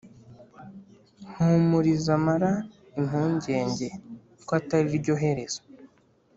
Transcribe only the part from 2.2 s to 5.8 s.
mara impungenge ko atari ryo herezo